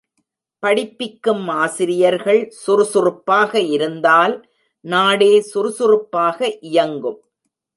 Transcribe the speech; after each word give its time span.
படிப்பிக்கும் 0.63 1.47
ஆசிரியர்கள் 1.47 2.49
சுறுசுறுப்பாக 2.49 3.59
இருந்தால், 3.59 4.35
நாடே 4.85 5.41
சுறுசுறுப்பாக 5.41 6.57
இயங்கும். 6.61 7.19